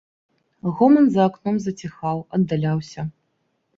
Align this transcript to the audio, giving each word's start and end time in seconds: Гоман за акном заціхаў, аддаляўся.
Гоман 0.77 1.05
за 1.17 1.21
акном 1.31 1.59
заціхаў, 1.65 2.17
аддаляўся. 2.39 3.01